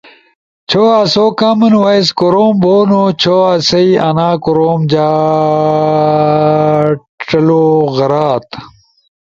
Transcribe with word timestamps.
چھو 0.69 0.83
اسو 1.01 1.25
کامن 1.39 1.73
وائس 1.81 2.07
کوروم 2.19 2.53
بونو 2.63 3.03
چھو 3.21 3.35
اسائی 3.53 3.89
انا 4.09 4.29
کوروم 4.43 4.81
جا 4.91 5.07
ڇلو 7.25 7.65
غرات 7.95 8.47